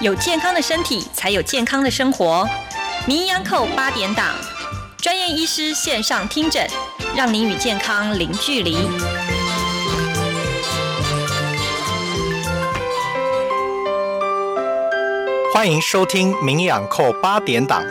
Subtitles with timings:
[0.00, 2.48] 有健康的身体，才有健康的生活。
[3.04, 4.32] 名医央叩八点档，
[4.98, 6.64] 专业医师线上听诊，
[7.16, 8.76] 让您与健康零距离。
[15.52, 17.82] 欢迎收听《名医养扣八点档》，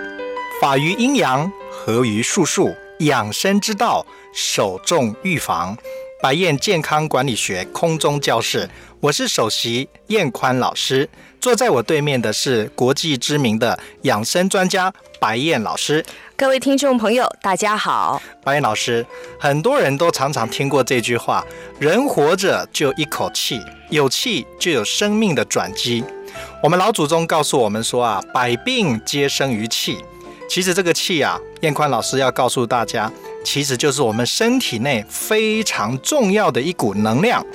[0.62, 5.78] 法于阴阳，合于术数，养生之道，首重预防。
[6.20, 8.68] 白燕健康管理学空中教室，
[9.00, 11.08] 我是首席燕宽老师。
[11.40, 16.04] 坐在我对面的是国际知名的养生专家白燕老师。
[16.36, 18.20] 各位听众朋友，大家好。
[18.44, 19.06] 白燕老师，
[19.40, 21.46] 很多人都常常听过这句话：
[21.80, 26.04] 人活着就一口气，有气就有生命的转机。
[26.64, 30.00] 我们老祖宗告诉我们说啊，百病皆生于气。
[30.50, 33.12] 其实这个气啊，燕宽老师要告诉大家，
[33.44, 37.46] 其实就是我们身体内非常重要的一股能量。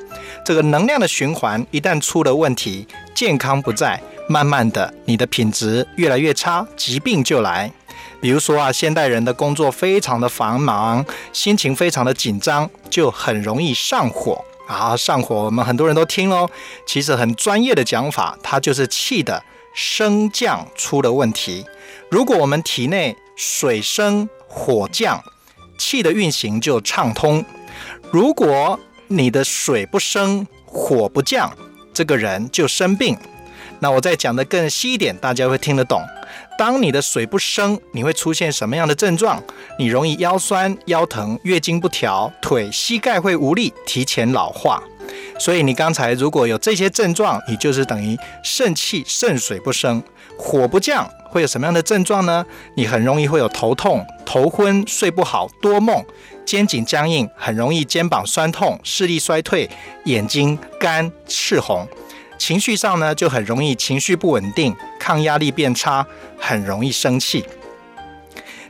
[0.45, 7.72] 这个能量的循环一旦出了问题，健康不在，慢慢的你的品质越来越差，疾病就来。
[8.20, 14.97] 比如说啊，现代人的工作非常的繁忙，心情非常的紧张，就很容易上火啊。
[14.97, 16.48] 上火，我们很多人都听喽。
[16.86, 19.42] 其实很专业的讲法，它就是气的
[19.74, 21.67] 升降出了问题。
[22.11, 25.20] 如果我们体内水升火降，
[25.77, 27.42] 气的运行就畅通；
[28.12, 28.78] 如果
[29.12, 31.55] 你的水不升火不降，
[31.92, 33.16] 这个人就生病。
[33.80, 36.02] 那我再讲的更细一点，大家会听得懂。
[36.56, 39.42] 当你的水不升，你会出现什么样的症状？
[39.78, 44.83] 你容易腰酸、腰疼、月经不调、腿、膝盖会无力、提前老化。
[45.38, 50.02] 所以你刚才如果有这些症状，你就是等于肾气、肾水不升，
[50.38, 52.46] 火不降，会有什么样的症状呢？
[52.77, 56.05] 你很容易会有头痛、头昏、睡不好、多梦、
[56.45, 59.69] 肩颈僵硬，很容易肩膀酸痛、视力衰退、
[60.05, 61.87] 眼睛干赤红。
[62.39, 66.05] 情绪上呢，就很容易情绪不稳定，抗压力变差，
[66.39, 67.45] 很容易生气。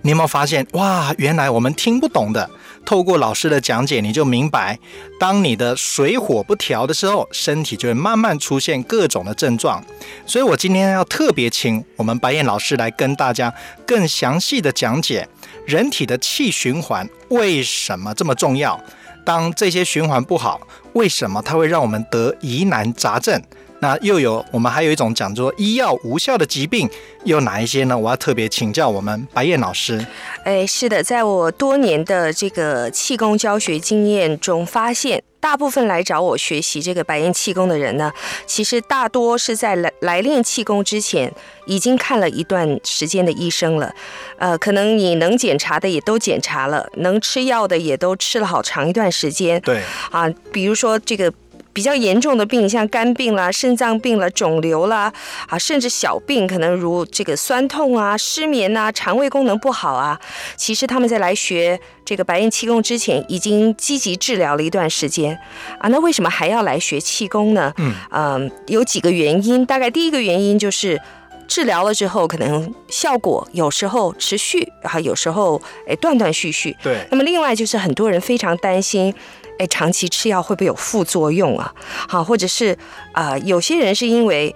[0.02, 0.66] 你有没有发现？
[0.72, 2.50] 哇，原来我们听不懂的。
[2.84, 4.76] 透过老师的讲解，你就明白，
[5.20, 9.82] 当你的水火不调的时候，身体就会慢慢出现各种的症状。
[10.26, 13.54] 所以我今天要特别请我们白燕老师来跟大家
[13.86, 15.28] 更详细的讲解
[15.66, 18.80] 人体的气循环为什么这么重要。
[19.24, 20.60] 当这些循环不好，
[20.94, 23.40] 为什么它会让我们得疑难杂症？
[23.82, 26.88] 那又有我们还有一种讲说医药无效的疾病，
[27.24, 27.98] 有哪一些呢？
[27.98, 30.06] 我要特别请教我们白燕老师。
[30.44, 38.12] 哎，是的，在我多年的这个气功教学经验中，发现大部分来找我学习这个白燕气功的人呢，
[38.46, 41.32] 其实大多是在来来练气功之前，
[41.66, 43.92] 已经看了一段时间的医生了。
[44.38, 49.60] 呃，可能你能检查的也都检查了，能吃药的也都吃了好长一段时间。
[49.62, 49.82] 对
[50.12, 51.34] 啊，比如说这个。
[51.72, 55.12] 比较严重的病，像肝病啦、肾脏病啦、肿瘤啦，
[55.48, 60.20] 啊，甚至小病，可能如这个酸痛啊、失眠啊、肠胃功能不好啊，
[60.56, 65.38] 其实他们在来学这个白燕气功之前，已经积极治疗了一段时间
[65.78, 65.88] 啊。
[65.88, 67.72] 那为什么还要来学气功呢？
[67.78, 69.64] 嗯，嗯，有几个原因。
[69.64, 71.00] 大概第一个原因就是
[71.48, 76.76] 治疗了之后，可能效果有时候持续，啊，有时候哎断断续续。
[76.82, 77.06] 对。
[77.10, 79.14] 那么另外就是很多人非常担心。
[79.58, 81.72] 哎，长期吃药会不会有副作用啊？
[82.08, 82.76] 好，或者是
[83.12, 84.54] 啊，有些人是因为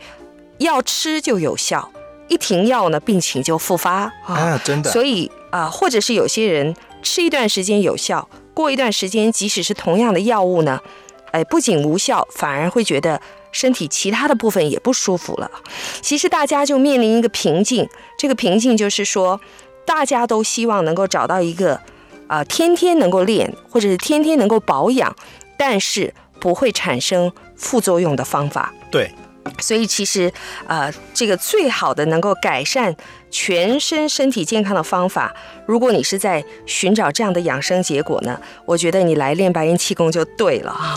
[0.59, 1.91] 药吃就有效，
[2.29, 4.91] 一停药呢，病情就复发啊，真的。
[4.91, 10.81] 所以啊，或者是有些人吃一段时间有效，过一段时间，即使是同样的药物呢，
[11.31, 13.21] 哎，不仅无效，反而会觉得
[13.53, 15.51] 身体其他的部分也不舒服了。
[16.01, 19.41] 其实大家就面临一个瓶颈，这个瓶颈就是说，
[19.85, 21.81] 大家都希望能够找到一个。
[22.29, 25.15] 啊，天天能够练，或者是天天能够保养，
[25.57, 28.73] 但是不会产生副作用的方法。
[28.91, 29.11] 对，
[29.59, 30.33] 所以其实
[30.67, 32.95] 啊，这个最好的能够改善
[33.31, 35.35] 全身身体健康的方法，
[35.67, 40.95] 如果你是在寻找这样的养生结果呢，我觉得你来练白烟气功就对了啊。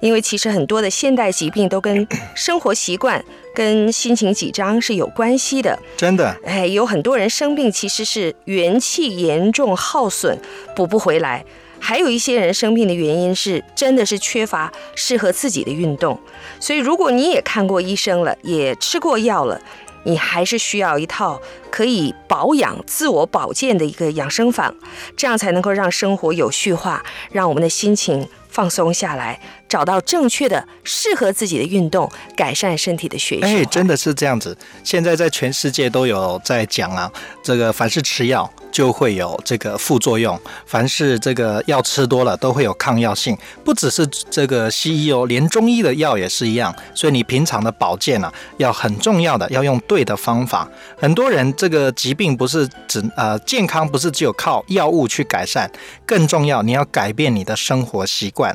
[0.00, 3.24] 因为其实很多的现代疾病都跟生活习惯。
[3.52, 6.36] 跟心情紧张是有关系的，真的。
[6.44, 10.38] 哎，有很多人生病其实是元气严重耗损，
[10.76, 11.42] 补不回来；
[11.80, 16.16] 还有一些人生病的原因是真的是缺乏适合自己的运动。
[16.60, 19.60] 所以，如果你也看过医生了，也吃过药了，
[20.04, 24.72] 你还是需要一套可以保养、自我保健的一个养生法，
[25.16, 29.40] 这样才能够让生活有序化，让我们的心情放松下来。
[29.68, 34.58] 找到正确的、适合自己的运动，改善身体的血液循哎，真的是这样子。
[34.82, 37.08] 现在在全世界都有在讲啊，
[37.40, 40.36] 这个凡是吃药就会有这个副作用，
[40.66, 46.74] 凡是这个药吃多了都会有抗药性，不只是这个西医哦，连中医的药也是一样。
[46.92, 50.68] 所以你平常的保健啊，要很重要的要用对的方法。
[50.98, 55.70] 很多人这个疾病不是只呃健康不是只有靠药物去改善，
[56.04, 58.49] 更重要你要改变你的生活习惯，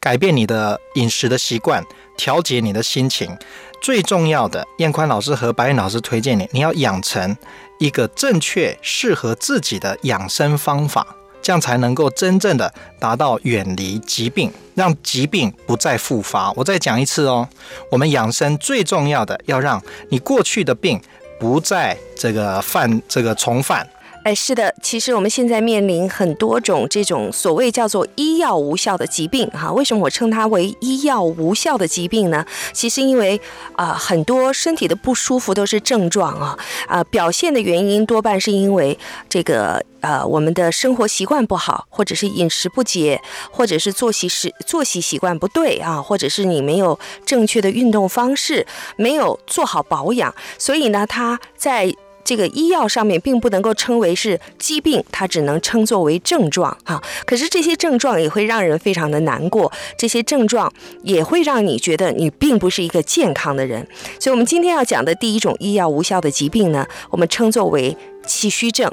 [0.00, 1.84] 改变你的饮食的习惯，
[2.16, 3.36] 调节你的心情。
[3.82, 7.36] 最重要的，燕宽老师和白燕老师推荐你，你要养成
[7.78, 11.06] 一个正确、适合自己的养生方法，
[11.42, 16.50] 这样才能够真正的达到远离疾病，让疾病不再复发。
[16.52, 17.46] 我再讲一次哦，
[17.90, 21.00] 我们养生最重要的，要让你过去的病
[21.38, 23.86] 不再这个犯这个重犯。
[24.22, 29.72] 哎，是的，其实我们现在面临很多种这种所谓叫做医药无效的疾病哈。
[29.72, 32.44] 为什么我称它为医药无效的疾病呢？
[32.74, 33.40] 其实因为
[33.76, 51.94] 啊、很多身体的不舒服都是症状啊啊、表现的原因多半是因为这个呃我们的生活习惯不好，或者是饮食不节，或者是作息时作息习惯不对啊，或者是你没有正确的运动方式，没有做好保养，所以呢，它在
[52.24, 57.02] 这个医药上面并不能够称为是疾病，它只能称作为症状啊。
[57.24, 60.72] 可是这些症状也会让人非常的难过，这些症状
[61.02, 63.86] 也会让你觉得你并不是一个健康的人。
[64.18, 67.96] 所以，我们今天要讲的第一种医药无效的疾病呢，我们称作为
[68.26, 68.92] 气虚症。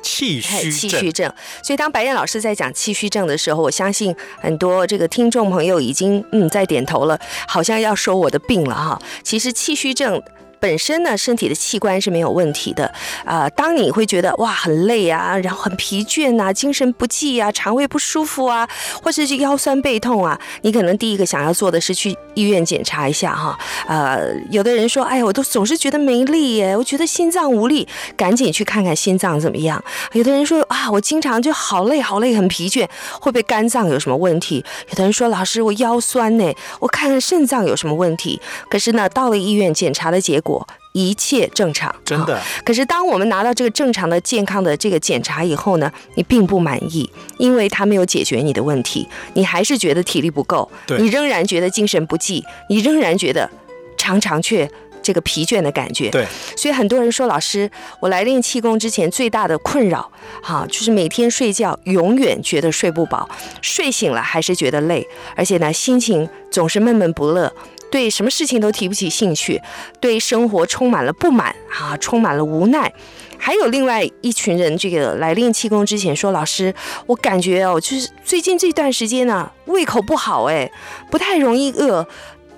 [0.00, 1.32] 气虚症气虚症。
[1.62, 7.18] 所以当白燕老师在讲气虚症的时候，我相信很多这个听众朋友已经嗯在点头了，
[7.48, 9.02] 好像要说我的病了哈。
[9.24, 10.22] 其实气虚症。
[10.60, 12.92] 本身呢，身体的器官是没有问题的
[13.24, 18.68] 啊、当你会觉得哇很累啊，然后很疲倦啊，精神不济啊，肠胃不舒服啊，
[19.02, 23.58] 或者是腰酸背痛啊，你可能第一个想要做的是去医院检查一下哈。
[23.86, 29.82] 呃，有的人说，哎呀，我都总是觉得没力耶，我觉得心脏无力，赶紧去看看心脏怎么样。
[30.12, 32.86] 有的人说啊，我经常就好累好累，很疲倦，
[33.20, 34.64] 会不会肝脏有什么问题？
[34.88, 38.40] 有的人说，老师我腰酸呢，我看看肾脏有什么问题。
[38.70, 40.47] 可是呢，到了医院检查的结果
[40.92, 47.08] 一切正常，真的可是当我们拿到这个正常的健康的这个检查以后呢，你并不满意，
[47.38, 53.48] 因为它没有解决你的问题，你还是觉得体力不够，对你仍然觉得精神不济，你仍然觉得
[53.96, 54.68] 常常却
[55.02, 56.10] 这个疲倦的感觉。
[56.10, 57.70] 对，所以很多人说，老师，
[58.00, 60.10] 我来练气功之前最大的困扰，
[60.42, 63.28] 哈、就是每天睡觉永远觉得睡不饱，
[63.62, 65.06] 睡醒了还是觉得累，
[65.36, 67.52] 而且呢，心情总是闷闷不乐。
[67.90, 69.60] 对什么事情都提不起兴趣，
[70.00, 72.92] 对生活充满了不满啊，充满了无奈。
[73.40, 76.74] 还有另外一群人，这个来练气功之前说，老师，
[77.06, 80.70] 我感觉哦，就是最近这段时间呢、胃口不好，哎，
[81.10, 82.06] 不太容易饿，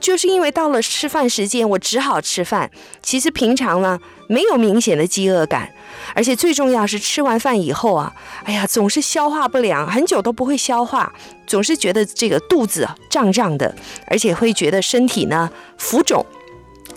[0.00, 2.71] 就是因为到了吃饭时间，我只好吃饭。
[3.03, 5.71] 其实平常呢，没有明显的饥饿感，
[6.14, 8.12] 而且最重要是吃完饭以后啊，
[8.44, 11.12] 哎呀，总是消化不良，很久都不会消化，
[11.47, 13.75] 总是觉得这个肚子啊胀胀的，
[14.06, 16.25] 而且会觉得身体呢浮肿。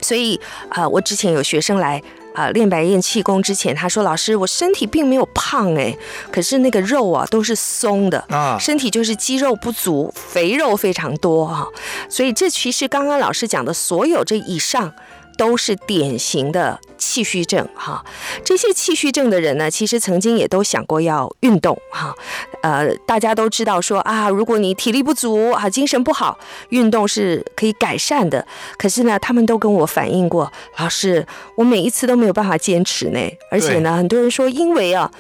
[0.02, 0.40] 所以
[0.70, 2.02] 啊、呃我之前有学生来。
[2.34, 5.96] 啊、练白燕气功之前，他说：“老师，我身体并没有胖哎，
[6.32, 11.68] 可是那个肉啊都是松的，啊，身体就是肌肉不足，肥肉非常多哈、
[12.10, 14.92] 所以这其实刚刚老师讲的所有这以上。
[15.38, 18.04] 都是典型的气虚症哈，
[18.44, 22.16] 这些气虚症的人呢，其实曾经也都想过要运动哈，
[22.62, 26.38] 呃，大家都知道说啊，如果你体力不足啊，精神不好，
[26.70, 28.46] 运动是可以改善的。
[28.78, 31.25] 可是呢，他们都跟我反映过，老师，
[31.56, 33.20] 我每一次都没有办法坚持呢，
[33.52, 35.12] 而且呢，很多人说因为啊。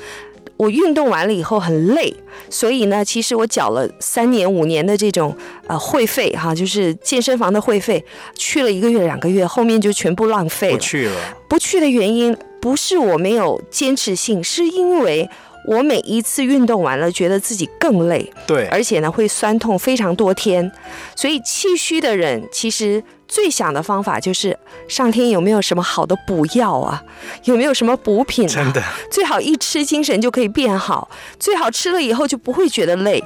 [0.57, 2.13] 我运动完了以后很累，
[2.49, 5.35] 所以呢，其实我缴了三年五年的这种
[5.67, 8.03] 呃会费哈，就是健身房的会费，
[8.35, 10.77] 去了一个月两个月，后面就全部浪费了。
[10.77, 11.15] 不去了，
[11.49, 15.29] 不去的原因不是我没有坚持性，是因为
[15.67, 20.71] 我每一次运动完了，觉得自己更累，对，而且呢会酸痛非常多天。
[21.15, 24.55] 所以气虚的人其实最想的方法就是
[24.87, 27.03] 上天有没有什么好的补药啊？
[27.45, 28.53] 有没有什么补品啊？
[28.53, 31.09] 真的，最好一吃精神就可以变好，
[31.39, 33.23] 最好吃了以后就不会觉得累。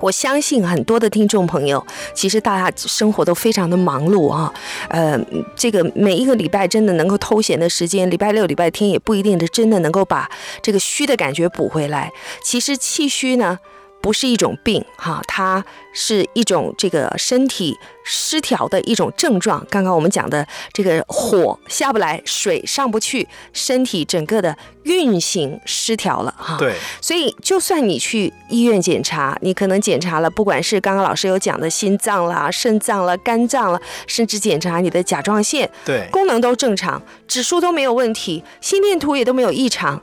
[0.00, 4.50] 我相信很多的听众朋友，其实大家生活都非常的忙碌啊，
[4.88, 5.20] 呃，
[5.54, 10.30] 这个每一个礼拜真的能够偷闲的时间，礼拜六、礼拜天也不一定的真的能够把
[10.62, 12.10] 这个虚的感觉补回来。
[12.42, 13.58] 其实气虚呢，
[14.00, 19.64] 不是一种病哈，它是一种这个身体失调的一种症状。
[19.68, 26.56] 刚刚我们讲的这个火下不来，水上不去，身体整个的运行失调了哈。
[26.58, 40.00] 对，所以就算你去医院检查，你可能检查了，不管是刚刚老师有讲的心脏啦、肾脏啦、肝脏了，甚至检查你的甲状腺，对，功能都正常，指数都没有问题，心电图也都没有异常。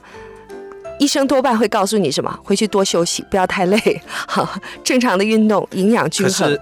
[0.98, 2.38] 医生多半会告诉你什么？
[2.42, 4.48] 回去多休息，不要太累， 好，
[4.82, 6.58] 正常的运动，营养均衡。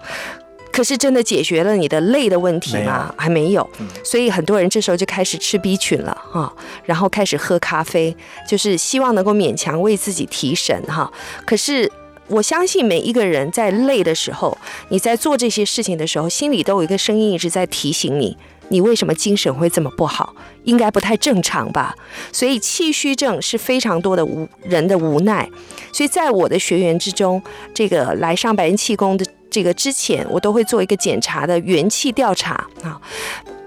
[0.72, 3.14] 可是真的解决了你的累的问题没吗？
[3.16, 6.52] 还没有嗯，所以很多人这时候就开始吃 B 群了哈，
[6.84, 8.16] 然后开始喝咖啡，
[8.48, 11.12] 就是希望能够勉强为自己提神哈。
[11.46, 11.88] 可是
[12.26, 18.36] 我相信每一个人在累的时候，你在做这些事情的时候，心里都有一个声音一直在提醒你，
[18.68, 20.34] 你为什么精神会这么不好？
[20.64, 21.94] 应该不太正常吧？
[22.32, 25.48] 所以气虚症是非常多的无人的无奈。
[25.92, 27.42] 所以在我的学员之中，
[27.74, 33.00] 这个来上白云气功的这个之前，我都会做一个检查的元气调查啊，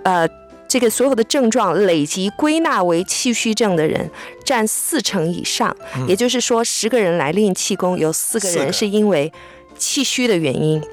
[0.03, 0.27] 呃。
[0.69, 4.11] 这个所有的症状累积归纳为气虚症的人
[4.43, 5.73] 占四成以上，
[6.09, 9.31] 也就是说，十个人来练气功，有四个四个人是因为
[9.77, 10.83] 气虚的原因。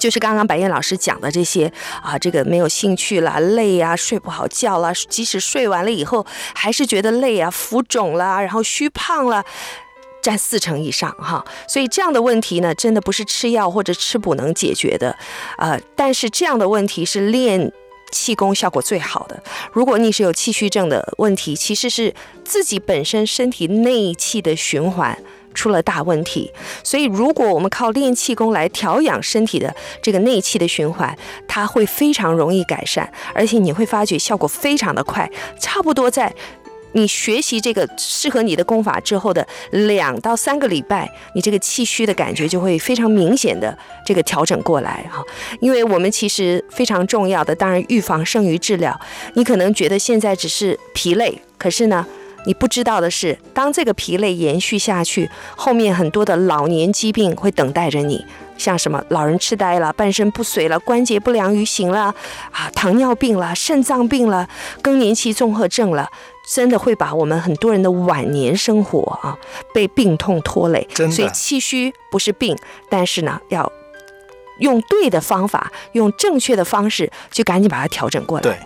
[0.00, 9.44] 就是刚刚白燕老师讲的这些啊，这个没有兴趣啦，累呀、睡不好觉啦，即使睡完了以后还是觉得累啊，浮肿啦，然后虚胖了。
[10.22, 15.16] 占四成以上哈，所以这样的问题呢，真的不是吃药或者吃补能解决的，
[15.56, 17.72] 呃，但是这样的问题是练
[18.12, 19.42] 气功效果最好的。
[19.72, 22.14] 如果你是有气虚症的问题，其实是
[22.44, 25.18] 自己本身身体内气的循环。
[25.54, 26.50] 出了大问题，
[26.82, 31.16] 所以如果我们靠练气功来调养身体的这个内气的循环，
[31.48, 35.28] 它会非常容易改善，而且你会发觉效果非常的快，
[35.58, 36.32] 差不多在
[36.92, 45.22] 你学习这个适合你的功法之后的两到三个礼拜，你这个气虚的感觉就会非常明显的这个调整过来哈。
[45.60, 48.98] 因为我们其实非常重要的，当然预防胜于治疗。
[49.34, 52.04] 你可能觉得现在只是疲累，可是呢？
[52.46, 58.24] 你不知道的是，当这个疲累延续下去，后面很多的老年疾病会等待着你，
[58.56, 62.14] 像什么老人痴呆了、半身不遂了、关节不良于行了、
[62.50, 64.48] 啊糖尿病了、肾脏病了、
[64.80, 66.08] 更年期综合症了，
[66.54, 69.36] 真的会把我们很多人的晚年生活啊
[69.74, 70.88] 被病痛拖累。
[70.94, 72.56] 所以气虚不是病，
[72.88, 73.70] 但是呢要。
[74.58, 78.42] 用对的方法，用正确的方式，就赶紧把它调整过来。
[78.42, 78.58] 对，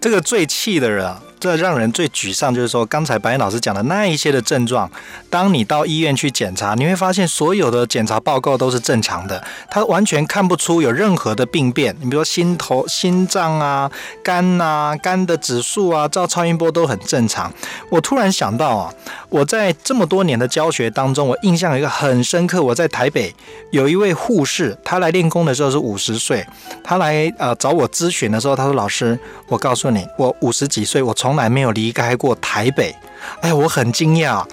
[0.00, 4.88] 这个最气的人啊，这让人最沮丧，就是说刚才白岩老师讲的那一些的症状，
[5.30, 11.96] 当你到医院去检查，你会发现所有的检查报告都是正常的，他完全看不出有任何的病变。
[12.00, 13.90] 你比如说心头、心脏啊、
[14.22, 17.50] 肝呐、肝的指数啊，照超音波都很正常。
[17.88, 18.94] 我突然想到啊，
[19.30, 23.34] 我在这么多年的教学当中，我印象有一个很深刻，我在台北
[23.70, 26.46] 有一位护士，她来练功的时候是五十岁，
[26.84, 29.18] 她来呃找我咨询的时候，她说：“老师，
[29.48, 32.92] 我告诉你，我五十几岁，我从从来没有离开过台北。”
[33.40, 34.44] 哎，我很惊讶。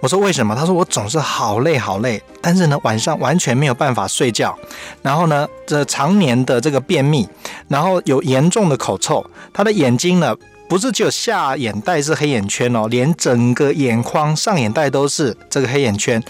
[0.00, 0.56] 我说为什么？
[0.56, 4.56] 他说我总是好累好累，但是呢晚上完全没有办法睡觉，
[5.02, 7.28] 然后呢这常年的这个便秘，
[7.68, 10.34] 然后有严重的口臭，他的眼睛呢
[10.68, 16.22] 不是只有下眼袋是黑眼圈哦，连整个眼眶上眼袋都是这个黑眼圈。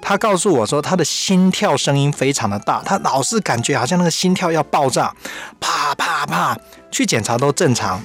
[0.00, 5.12] 他告诉我说，他的心跳声音非常的大，他老是感觉好像那个心跳要爆炸，
[5.58, 6.56] 啪啪啪，
[6.90, 8.00] 去检查都正常。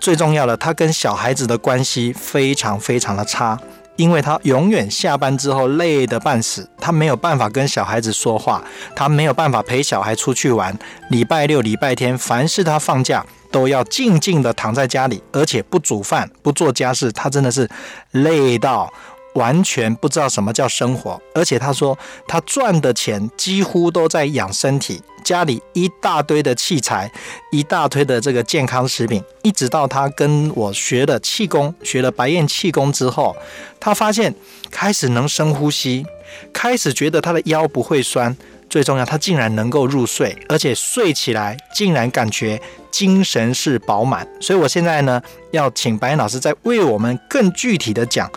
[0.00, 3.58] 最重要的，他跟小孩子的关系非常非常的差，
[3.96, 8.62] 因为他永远下班之后累得半死，他没有办法跟小孩子说话，
[8.94, 10.76] 他没有办法陪小孩出去玩。
[11.10, 17.68] 礼拜六、礼拜天，凡是他放假，都要静静的躺在家里，而且不煮饭、不做家事，他真的是
[18.12, 18.92] 累到。
[19.38, 27.10] 完全不知道什么叫生活，而且他说他赚的钱几乎都在养身体，家里一大堆的器材，
[27.52, 33.36] 一大堆的这个健康食品，一直到他跟我学了气功，学了白燕气功之后，
[33.78, 34.34] 他发现
[34.70, 36.04] 开始能深呼吸，
[36.52, 38.36] 开始觉得他的腰不会酸，
[38.68, 44.26] 最重要，他竟然能够入睡，而且睡起来竟然感觉精神是饱满。
[44.40, 48.30] 所以我现在呢，要请白燕老师再为我们更具体的讲。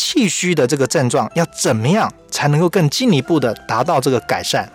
[0.00, 4.66] 气虚的这个症状要怎么样才能够更进一步的达到这个改善？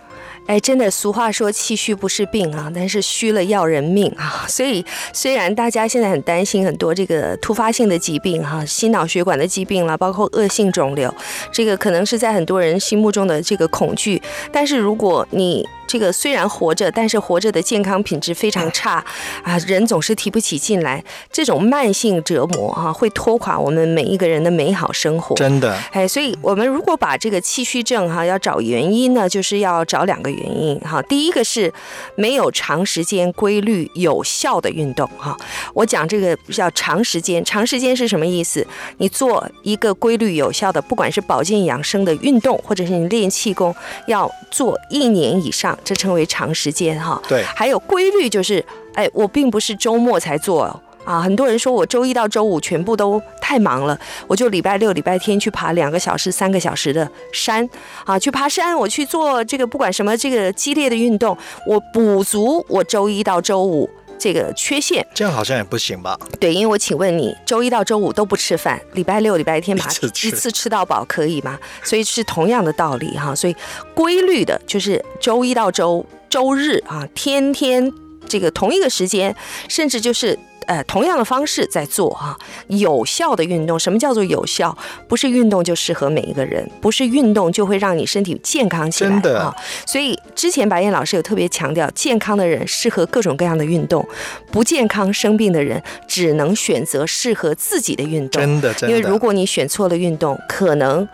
[0.46, 4.22] 哎，真的，俗话说气虚不是病啊，但是虚了要人命啊。
[4.46, 11.12] 所以，虽然大家现在很担心很多这个突发性的疾病哈、心脑血管的疾病啦，包括恶性肿瘤，
[11.50, 14.22] 这个可能是在很多人心目中的这个恐惧。
[14.52, 19.04] 但是，如果你这个虽然活着，但是活着的健康品质非常差
[19.42, 25.34] 啊，人总是提不起劲来，这种慢性折磨哈、会拖垮我们每一个人的美好生活。
[25.36, 31.00] 真的，哎，所以我们如果把这个气虚症哈、要找原因呢，就是要找两个原因哈。
[31.02, 31.72] 第一个是
[32.16, 35.36] 没有长时间规律有效的运动哈。
[35.74, 38.66] 我讲这个叫长时间，长时间是什么意思？
[38.98, 43.74] 你做一个规律有效的，不管是保健养生的运动，或者是你练气功，
[44.06, 47.20] 要做一年以上，这称为长时间哈。
[47.28, 48.64] 对，还有规律就是，
[48.94, 50.80] 哎，我并不是周末才做哦。
[51.04, 57.68] 啊，很多人说我周一到周五全部都太忙了，我就礼拜六、礼拜天去爬两个小时、三个小时的山，
[58.04, 65.06] 啊，去爬山，我去做这个不管什么这个激烈的运动，我补足我周一到周五这个缺陷。
[65.14, 66.18] 这样好像也不行吧？
[66.40, 71.58] 对，因为我请问你，周一到周五都不吃饭，礼拜六、礼拜天把 一次吃一次吃到饱可以吗？
[71.82, 73.34] 所以是同样的道理哈。
[73.34, 73.54] 所以
[73.94, 77.92] 规律的就是周一到周周日啊，天天
[78.28, 79.34] 这个同一个时间，
[79.68, 80.38] 甚至就是。
[80.66, 82.36] 呃，同样的方式在做哈、
[82.68, 83.78] 有效的运动。
[83.78, 84.76] 什么叫做有效？
[85.08, 89.54] 不是运动就适合每一个人，不是运动就会让你身体健康起来真的啊。
[89.86, 94.06] 所以之前白燕老师有特别强调，健康的人适合各种各样的运动，
[94.50, 98.42] 不健康生病的人只能选择适合自己的运动。
[98.42, 98.94] 真的，真的。
[98.94, 101.08] 因为如果你选错了运动，可能。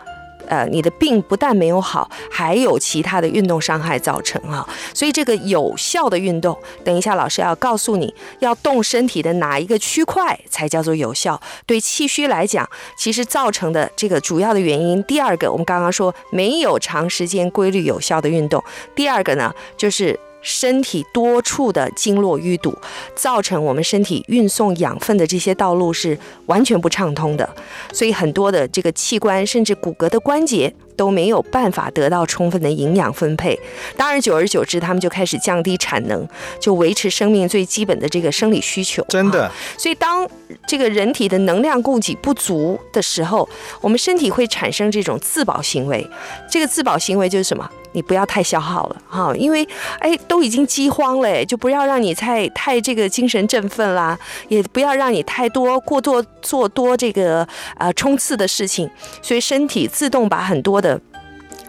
[0.47, 11.39] 呃，你的病不但没有好，还有其他的运动伤害造成啊，所以这个有效的运动，等一下老师要告诉你要动身体的哪一个区块才叫做有效。
[11.65, 18.63] 对气虚来讲，其实造成的这个主要的原因，第二个我们刚刚说没有长时间规律有效的运动，
[18.95, 20.19] 第二个呢就是。
[20.43, 22.77] 身体多处的经络淤堵，
[23.15, 27.49] 造成我们身体运送养分的这些道路是完全不畅通的，
[27.91, 33.57] 所以很多的这个器官甚至骨骼的关节都没有办法得到充分的营养分配。
[33.97, 36.27] 当然，久而久之，他们就开始降低产能，
[36.59, 39.03] 就维持生命最基本的这个生理需求。
[39.09, 40.27] 真的啊，所以当
[40.67, 43.47] 这个人体的能量供给不足的时候，
[43.81, 46.05] 我们身体会产生这种自保行为。
[46.49, 47.67] 这个自保行为就是什么？
[47.93, 49.67] 你不要太消耗了哈，因为
[49.99, 54.17] 哎都已经饥荒了，就不要让你太太这个精神振奋啦，
[54.49, 57.47] 也不要让你太多过多做多这个
[57.77, 58.89] 呃冲刺的事情，
[59.21, 60.99] 所以身体自动把很多的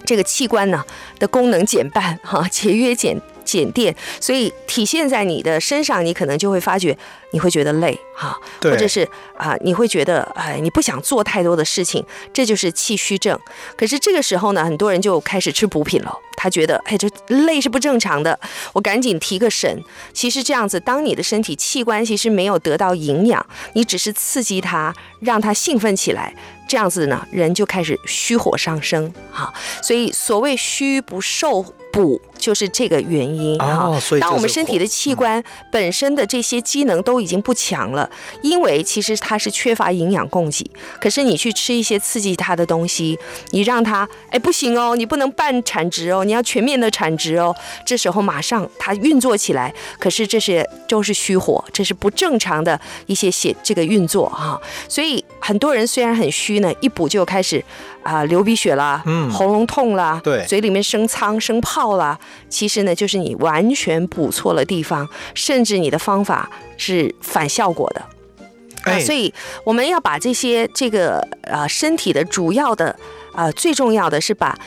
[0.05, 0.85] 这个器官呢
[1.19, 6.97] 的功能减半哈，节约减减电，所以体现在你的身上，你可能就会发觉
[7.33, 13.39] 你会觉得累哈，对或者是啊、你会觉得哎你不想做太多的事情，这就是气虚症。
[13.77, 16.17] 可是这个时候呢，很多人就开始吃补品了。
[16.37, 18.39] 他觉得，哎，这累是不正常的，
[18.75, 19.83] 我赶紧提个神。
[20.13, 26.35] 其实这样子，当你的身体器官其实没有得到营养，你只是刺激它，让它兴奋起来，
[26.69, 29.11] 这样子呢，人就开始虚火上升。
[29.33, 33.59] 哈，所以所谓虚不受补，就是这个原因。
[33.59, 38.09] 啊、哦，所以当我们身体的器官本身的这些机能都已经不强了，
[38.43, 40.71] 因为其实它是缺乏营养供给。
[41.01, 43.19] 可是你去吃一些刺激它的东西，
[43.53, 47.57] 你让它哎不行哦，你不能半产值哦，你要全面的产值哦。
[47.87, 57.65] 这时候马上它运作起来，可是这些都是虚火，这是不正常的一些血这个运作哈、所以很多人虽然很虚呢，一补就开始
[58.03, 62.19] 啊、流鼻血啦，嗯喉咙痛啦，对嘴里面生疮生泡啦，
[62.49, 68.01] 其实呢就是你完全补错了地方，甚至你的方法是反效果的。
[68.01, 69.33] 啊，哎所以
[69.65, 72.95] 我们要把这些这个呃身体的主要的
[73.35, 74.59] 呃最重要的是把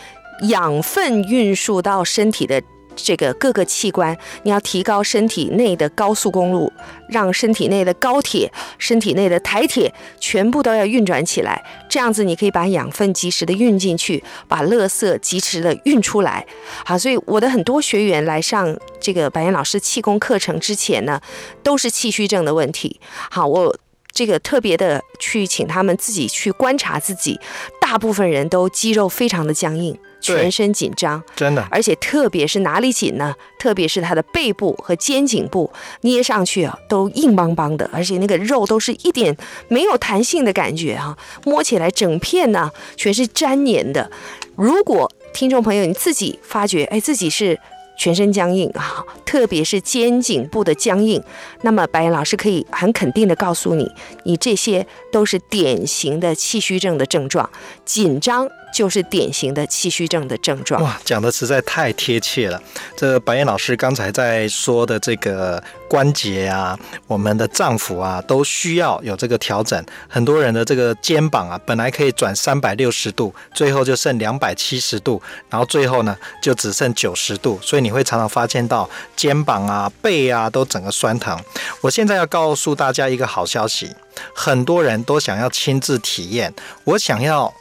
[0.49, 2.61] 养分运输到身体的
[2.97, 6.73] 这个各个器官，你要提高身体内的高速公路，
[7.07, 16.45] 让身体内的高铁、身体内的台铁全部都要运转起来，这样子你可以把养分及时的运进去，把垃圾及时的运出来。
[16.83, 21.21] 好，所以我的很多学员来上这个白岩老师气功课程之前呢，
[21.63, 22.99] 都是气虚症的问题。
[23.29, 23.77] 好，我。
[24.13, 27.39] 这个特别的去请他们自己去观察自己，
[27.79, 33.35] 大部分人都肌肉非常的僵硬，全身紧张，真的而且特别是哪里紧呢？
[33.59, 39.35] 特别是他的背部和肩颈部捏上去啊，都硬邦邦的，而且那个肉都是一点
[39.67, 44.09] 没有弹性的感觉哈、摸起来整片呢全是粘黏的。
[44.55, 47.59] 如果听众朋友你自己发觉，哎，自己是
[47.97, 51.21] 全身僵硬啊，特别是肩颈部的僵硬，
[51.61, 53.91] 那么白岩老师可以很肯定的告诉你，
[54.23, 57.49] 你这些都是典型的气虚症的症状。
[57.85, 60.79] 紧张就是典型的气虚症的症状。
[60.83, 62.61] 哇，讲的实在太贴切了。
[62.95, 69.83] 这白燕老师刚才在说的这个关节啊，我们的脏腑啊，都需要有这个调整。
[70.07, 77.59] 很多人的这个肩膀啊，本来可以转三百六十度，最后就剩两百七十度，然后最后呢，就只剩九十度。
[77.63, 81.35] 所以你会常常发现到肩膀啊、背啊都整个酸疼。
[81.81, 83.89] 我现在要告诉大家一个好消息，
[84.35, 86.53] 很多人都想要亲自体验。
[86.83, 87.51] 我想要。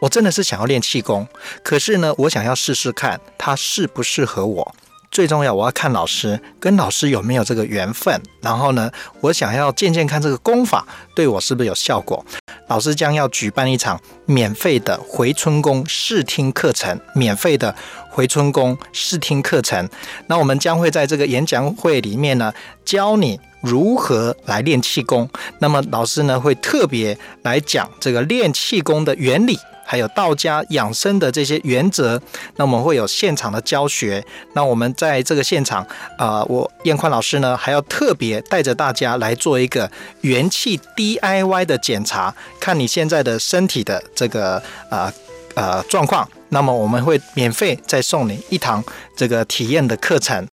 [0.00, 1.28] 我真的是想要练气功，
[1.62, 4.74] 可是呢，我想要试试看它适不适合我。
[5.10, 8.22] 最重要，我要看老师，跟老师有没有这个缘分。
[8.40, 8.88] 然后呢，
[9.20, 10.86] 我想要见见看这个功法
[11.16, 12.24] 对我是不是有效果。
[12.68, 17.74] 老师将要举办一场免费的回春功试听课程，免费的
[18.08, 19.88] 回春功试听课程。
[20.28, 25.28] 那我们将会在这个演讲会里面呢，教你如何来练气功。
[25.58, 29.58] 那么老师呢，会特别来讲这个练气功的原理。
[29.90, 32.16] 还有道家养生的这些原则，
[32.54, 34.24] 那我们会有现场的教学。
[34.52, 35.84] 那我们在这个现场，
[36.16, 45.12] 啊，我燕宽老师呢，还要特别带着大家来做一个元气 DIY 的检查，看你现在的身体的这个呃
[45.56, 46.28] 呃状况。
[46.50, 48.84] 那么我们会免费再送你一堂
[49.16, 50.46] 这个体验的课程。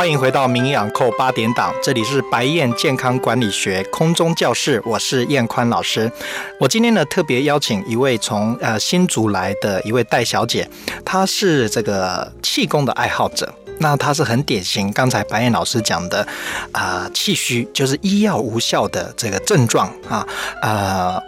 [0.00, 6.10] 欢迎回到名养扣八点档，这里是白燕健康管理学空中教室，我是燕宽老师。
[6.58, 10.66] 我今天呢特别邀请一位从呃新竹来的一位戴小姐，
[11.04, 13.52] 她是这个气功的爱好者。
[13.80, 16.26] 那她是很典型，刚才白燕老师讲的
[16.72, 20.26] 啊气虚，就是医药无效的这个症状啊。
[20.62, 21.22] 呃，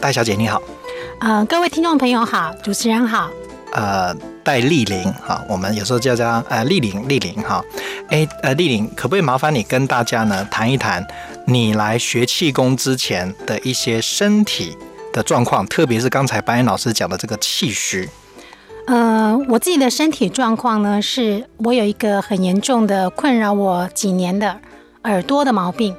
[0.00, 0.62] 戴小姐你好，
[1.20, 3.28] 呃，各位听众朋友好，主持人好。
[3.72, 7.62] 呃，戴丽玲哈，我们有时候叫叫呃丽玲丽玲哈，
[8.08, 11.06] 哎呃丽玲，可不可以麻烦你跟大家呢谈一谈
[11.46, 14.76] 你来学气功之前的一些身体
[15.12, 18.08] 的状况，特别是刚才白岩老师讲的这个气虚。
[18.86, 24.58] 呃，我自己的身体状况呢，是我有一个很严重的困扰我几年的
[25.02, 25.94] 耳朵的毛病，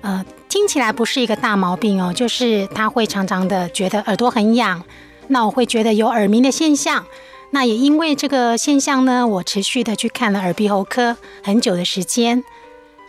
[0.00, 4.82] 呃，听起来不是一个大毛病哦，就是他会常常的觉得耳朵很痒。
[5.30, 7.06] 那我会觉得有耳鸣的现象，
[7.50, 12.42] 那也因为这个现象呢，我持续的去看了耳鼻喉科很久的时间。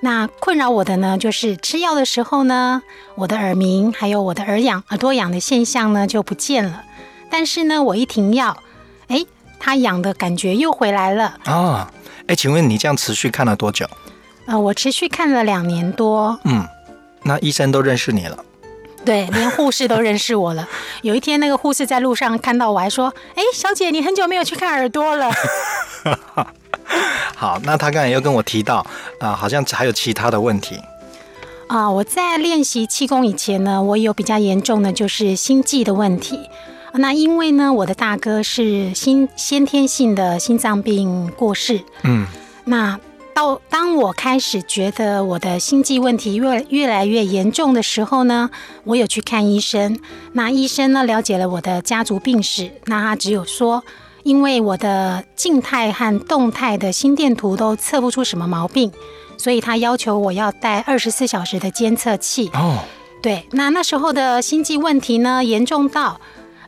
[0.03, 2.83] 那困扰我的呢，就是吃药的时候呢，
[3.15, 6.83] 我的耳鸣还有我的耳痒、耳朵痒的现象呢就不见了。
[7.29, 8.55] 但是呢，我一停药，
[9.07, 9.25] 哎，
[9.59, 11.91] 它痒的感觉又回来了啊。
[12.27, 13.87] 哎，请问你这样持续看了多久？
[14.45, 16.39] 呃，我持续看了两年多。
[16.45, 16.67] 嗯，
[17.23, 18.43] 那医生都认识你了。
[19.03, 20.67] 对，连护士都认识我了。
[21.01, 25.31] 有一天，那个护士在路上看到我，还说：“哎，小姐，你很久没有去看耳朵了。
[27.35, 28.85] ”好，那他刚才又跟我提到
[29.19, 30.79] 啊，好像还有其他的问题
[31.67, 31.89] 啊。
[31.89, 36.39] 我在练习气功以前呢，我有比较严重的就是心悸的问题。
[36.93, 41.81] 那因为呢，我的大哥是心先天性的心脏病过世。
[42.03, 42.27] 嗯，
[42.65, 42.99] 那。
[43.33, 48.49] 到当我开始觉得我的心悸问题越越来越严重的时候呢，
[48.83, 49.99] 我有去看医生。
[50.33, 53.83] 那医生呢了解了我的家族病史，那他只有说，
[54.23, 58.91] 因为我的静态和动态的心电图都测不出什么毛病，
[59.37, 62.49] 所以他要求我要带二十四小时的监测器。
[62.53, 62.79] 哦，
[63.21, 66.19] 对，那那时候的心悸问题呢严重到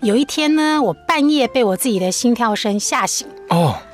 [0.01, 3.27] 有一天呢，我半夜被我自己的心跳声吓醒。
[3.49, 3.92] 哦，对。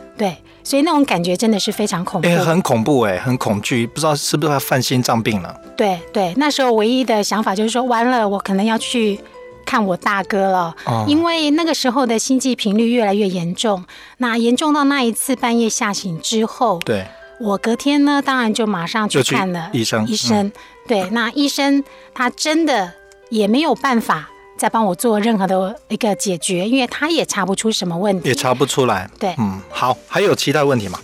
[0.70, 5.52] 所以那种感觉真的是非常恐怖，哎，很恐怖哎，很恐惧，不知道是不是要犯心脏病了。
[5.76, 9.20] 对对，那时候唯一的想法就是说，完了，我可能要去
[9.66, 10.76] 看我大哥了，
[11.08, 13.84] 因为那个时候的心悸频率越来越严重。
[14.18, 17.08] 那严重到那一次半夜吓醒之后，对，
[17.40, 20.06] 我隔天呢，当然就马上去看了医生。
[20.06, 20.52] 医生，
[20.88, 22.94] 对，那医生他真的
[23.32, 24.30] 也没有办法。
[24.60, 29.10] 再帮我做任何的一个解决，因为他也查不出什么问题，也查不出来。
[29.18, 31.00] 对，嗯，好，还有其他问题吗？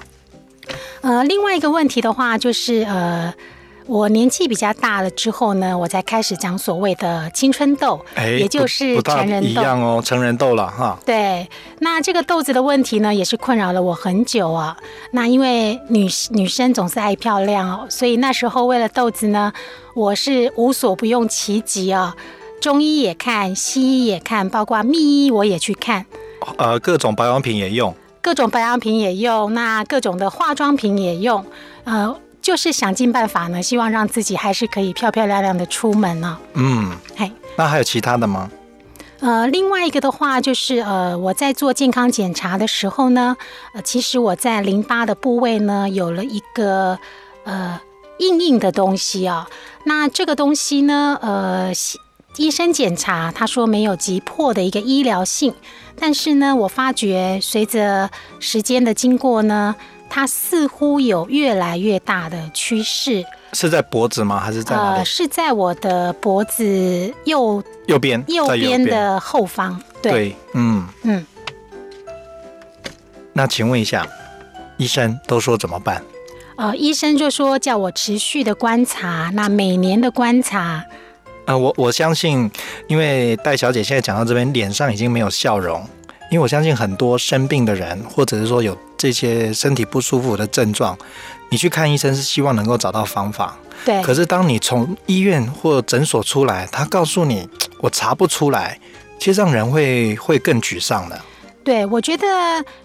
[0.99, 3.33] 呃，另外一个问题的话，就是呃，
[3.85, 10.99] 我年纪比较大了之后呢，我才开始讲所谓的青春痘，哎，也就是成人痘一样哦，成人痘了哈。
[11.05, 11.47] 对，
[11.79, 14.75] 那这个痘子的问题呢，也是困扰了我很久啊。
[15.11, 19.53] 那因为女女生总是爱漂亮哦，所以那时候为了痘子呢，
[19.93, 22.15] 我是无所不用其极啊。
[22.65, 26.03] 中医也看，西医也看，包括秘医我也去看。
[26.57, 31.45] 呃，各种保养品也用，各种保养品也用，那各种的化妆品也用，
[31.83, 36.39] 呃，就是想尽办法呢，希望让自己还是可以漂漂亮亮的出门呢。
[36.55, 38.49] 嗯，嘿，那还有其他的吗？
[39.19, 43.37] 呃，另外一个的话就是，呃，我在做健康检查的时候呢，
[43.75, 46.97] 呃，其实我在淋巴的部位呢有了一个
[47.43, 47.79] 呃
[48.17, 49.47] 硬硬的东西啊，
[49.83, 51.71] 那这个东西呢，呃。
[52.37, 55.53] 医生检查，他说没有急迫的一个医疗性，
[55.97, 59.75] 但是呢，我发觉随着时间的经过呢，
[60.09, 63.25] 它似乎有越来越大的趋势。
[63.53, 64.37] 是在脖子吗？
[64.37, 64.97] 还是在哪里？
[64.97, 69.81] 呃，是在我的脖子右右边，右在边的后方。
[70.01, 70.85] 对，对，嗯。
[71.03, 71.25] 嗯，
[73.31, 74.05] 那请问一下，
[74.77, 76.03] 医生都说怎么办？
[76.57, 80.83] 呃，医生就说叫我持续的观察，那每年的观察，
[81.45, 82.49] 呃，我我相信，
[82.87, 85.87] 因为戴小姐现在讲到这边，脸上已经没有笑容，
[86.31, 90.97] 因为我相信很多生病的人，或者是说有这些身体不舒服的症状，
[91.49, 93.55] 你去看医生是希望能够找到方法。
[93.83, 97.47] 对，可是当你从医院或诊所出来，他告诉你
[97.79, 98.79] 我查不出来，
[99.19, 101.21] 其实让人会会更沮丧的。
[101.65, 102.25] 对，我觉得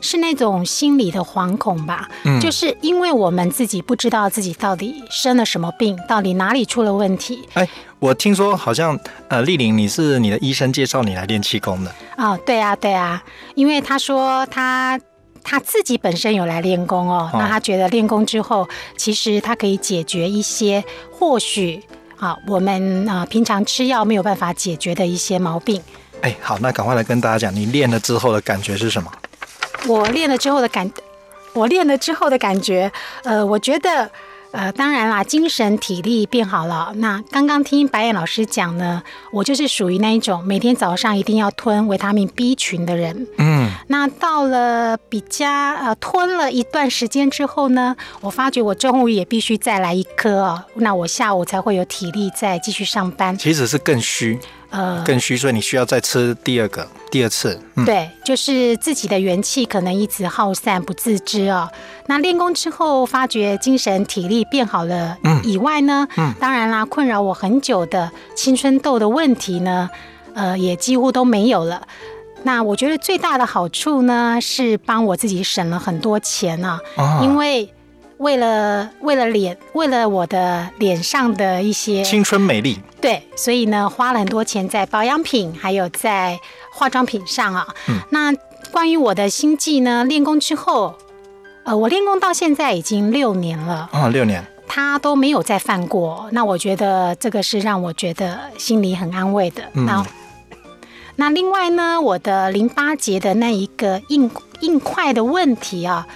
[0.00, 13.22] 是那种心理的惶恐吧，嗯就是因为我们自己不知道自己到底生了什么病，到底哪里出了问题哎我听说好像呃，丽玲你是你的医生介绍你来练气功的，哦，对啊，对啊，
[13.54, 14.98] 因为他说他。
[15.42, 21.82] 他自己本身有来练功哦，哦那他觉得练功之后，其实他可以解决一些或许
[22.18, 25.80] 啊我们啊、呃平常吃药没有办法解决的一些毛病。
[26.22, 29.10] 哎，好，那赶快来跟大家讲，你练了之后的感觉是什么？
[29.86, 30.90] 我练了之后的感，
[31.54, 32.92] 我练了之后的感觉，
[33.24, 34.10] 呃，我觉得，
[34.50, 36.92] 呃，当然啦，精神体力变好了。
[36.96, 39.02] 那刚刚听白眼老师讲呢，
[39.32, 43.26] 我就是属于那一种每天早上一定要吞维他命 B 群的人。
[43.38, 53.38] 嗯，那到了比较呃吞了一段时间之后呢，我发觉我中午也必须再来一颗哦，那我下午才会有体力再继续上班。
[53.38, 54.38] 其实是更虚，
[54.70, 57.60] 呃，更虚，所以你需要再吃第二个、第二次。
[57.74, 61.68] 嗯，对，就是自己的元气可能一直耗散不自知哦。
[62.06, 69.90] 那练功之后，发觉精神体力变好了嗯以外呢，嗯当然啦，困扰我很久的青春痘的问题呢，
[70.34, 71.86] 呃，也几乎都没有了。
[72.42, 77.70] 那我觉得最大的好处呢，是帮我自己省了很多钱啊，啊因为
[78.20, 86.38] 为了为了脸，为了我的脸上的一些青春美丽，对，所以呢，花了很多钱在保养品，还有在
[86.70, 87.66] 化妆品上啊。
[87.88, 88.34] 嗯那
[88.70, 90.94] 关于我的心计呢，练功之后，
[91.64, 96.28] 呃，我练功到现在已经六年了，啊，六年，他都没有再犯过。
[96.32, 99.62] 那我觉得这个是让我觉得心里很安慰的。
[99.72, 100.06] 嗯那
[101.16, 104.30] 那另外呢，我的淋巴结的那一个硬
[104.60, 106.06] 硬块的问题啊。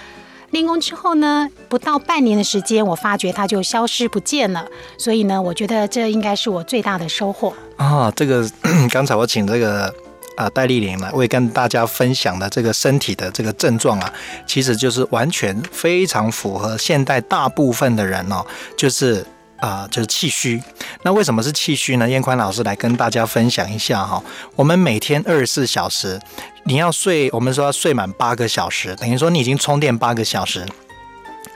[0.55, 4.65] 练功之后呢，不到半年的时间，我发觉它就消失不见了。
[4.97, 7.53] 所以呢，我觉得这应该是我最大的收获。
[7.75, 8.49] 啊，这个
[8.89, 9.93] 刚才我请这个
[10.37, 14.13] 啊戴丽玲来为跟大家分享的这个身体的这个症状啊，
[14.47, 18.45] 其实就是完全非常符合现代大部分的人哦，
[18.77, 19.25] 就是。
[19.57, 20.61] 啊、就是气虚。
[21.03, 22.09] 那为什么是气虚呢？
[22.09, 24.23] 燕宽老师来跟大家分享一下哈、
[24.55, 26.19] 我们每天二十四小时，
[26.65, 30.65] 你要睡，我们说要睡满八个小时，等于说你已经充电八个小时。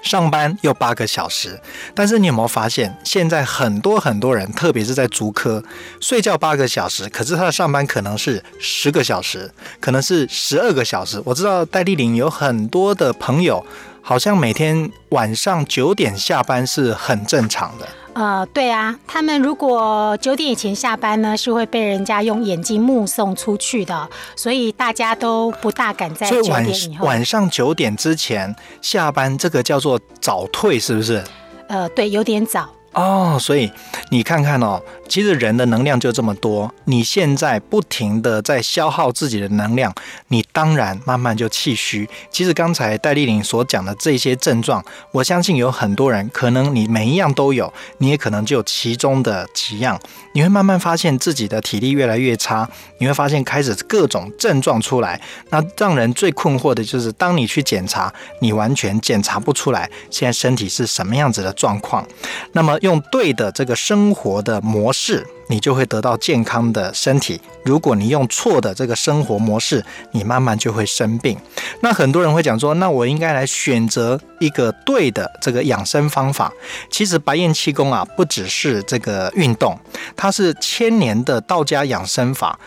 [0.02, 1.60] 上班又八个小时，
[1.94, 5.62] 但是你有没有发现，现在很多很多人，特别是在足科，
[6.00, 11.22] 睡觉八个小时，可是他的上班可能是十个小时，可能是十二个小时。
[11.26, 13.66] 我知道戴丽玲有很多的朋友，
[14.10, 17.88] 好像每天晚上九点下班是很正常的。
[18.14, 27.06] 呃，对啊，他们如果九点以前下班呢，是会被人家用眼睛目送出去的，所以大家都不大敢在九点以后。
[27.06, 31.24] 晚上九点之前下班，这个叫做早退，是不是？
[31.68, 32.68] 呃，对，有点早。
[32.94, 33.72] 哦，所以
[34.10, 39.94] 你看看哦，其实人的能量就这么多，你现在不停的在消耗自己的能量，
[40.30, 42.10] 你当然慢慢就气虚。
[42.32, 50.00] 其实刚才戴丽玲所讲的这些症状，我相信有很多人可能你每一样都有，你也可能就其中的几样，
[50.34, 55.22] 你会慢慢发现自己的体力越来越差，你会发现开始各种症状出来。
[55.52, 62.06] 那让人最困惑的就是，当你去检查，你完全检查不出来现在身体是什么样子的状况。
[62.54, 67.42] 那么用对的这个生活的模式，你就会得到健康的身体。
[67.66, 71.38] 如果你用错的这个生活模式，你慢慢就会生病。
[71.82, 76.52] 那很多人会讲说，那我应该来选择一个对的这个养生方法。
[76.90, 79.78] 其实白燕气功啊，不只是这个运动，
[80.16, 82.58] 它是千年的道家养生法，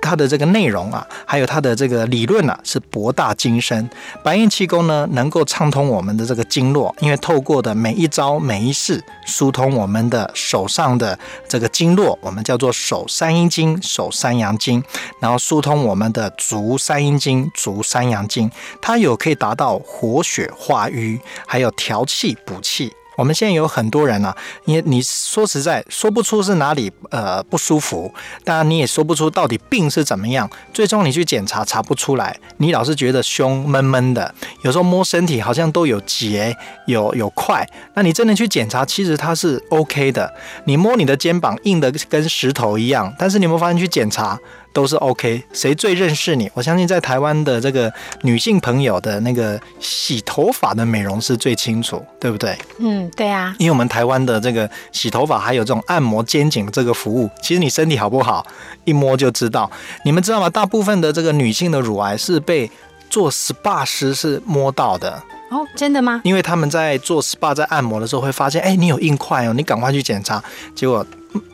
[0.00, 3.88] 它的这个内容啊，还有它的这个理论啊，是博大精深。
[4.22, 11.18] 白燕气功呢，能够畅通我们的这个经络，因为透过的每一招每一式，疏通我们的手上的
[11.48, 14.82] 这个经络，我们叫做手三阴经、手三阳经，
[15.20, 18.50] 然后疏通我们的足三阴经、足三阳经，
[18.82, 22.92] 它有可以达到活血化瘀，还有调气补气。
[23.16, 28.12] 我们现在有很多人啊，你你说实在说不出是哪里呃不舒服，
[28.44, 40.32] 当然你也说不出到底病是怎么样，最终你去检查查不出来，你老是觉得胸闷闷的，有时候摸身体好像都有结有有块，那你真的去检查，其实它是 OK 的。
[40.64, 44.38] 你摸你的肩膀硬的跟石头一样，但是你有没有发现去检查？
[44.76, 46.50] 都是 OK，谁最认识你？
[46.52, 52.54] 我相信在台湾的这个女性朋友的那个洗头发的美容师最清楚，对不对？
[52.78, 58.46] 嗯，对啊，因为我们台湾的这个洗头发还有这种按摩肩颈这个服务，其实你身体好不好，
[58.84, 59.70] 一摸就知道。
[60.04, 60.50] 你们知道吗？
[60.50, 62.70] 大部分的这个女性的乳癌是被
[63.08, 65.22] 做 SPA 师是摸到的。
[65.56, 66.20] 哦，真的吗？
[66.24, 70.42] 因为他们在做 SPA 在按摩的时候会发现，哎，你有硬块哦，你赶快去检查，
[70.74, 71.06] 结果。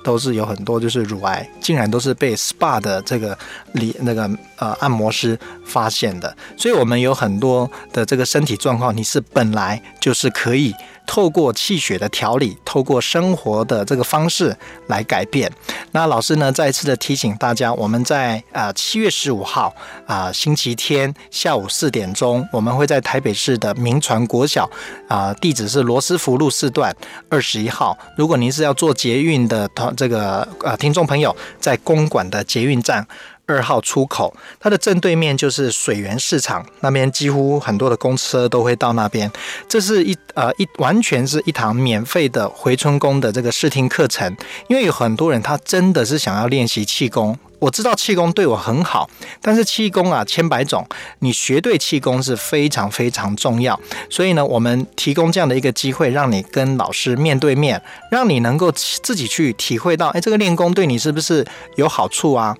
[0.05, 3.37] 都是有很多就是乳癌，竟然都是被 SPA 的这个
[3.73, 10.73] 里那个呃按摩师发现的，所以我们有很多的这个身体状况，你是本来就是可以。
[11.07, 15.51] 透过气血的调理，透过生活的这个方式来改变。
[15.91, 19.75] 那老师呢，再一次的提醒大家，我们在啊七月十五号
[20.07, 24.69] 啊星期天下午四点钟，我们会在台北市的明传国小
[25.09, 26.95] 啊，地址是罗斯福路四段
[27.29, 27.97] 二十一号。
[28.17, 33.07] 如果您是要做捷运的团这个呃听众朋友，在公馆的捷运站。
[33.47, 39.31] 二号出口，它的正对面就是水源市场，那边几乎很多的公车都会到那边。
[39.69, 44.37] 这是一呃一完全是一堂免费的回春功的这个试听课程，
[44.69, 47.39] 因为有很多人他真的是想要练习气功。
[47.59, 49.09] 我知道气功对我很好，
[49.41, 50.85] 但是气功啊千百种，
[51.21, 53.79] 你学对气功是非常非常重要。
[54.11, 62.57] 所以呢，我们提供这样的一个机会，让你跟老师面对面，让你能够自己去体会到，哎，这个练功对你是不是有好处啊？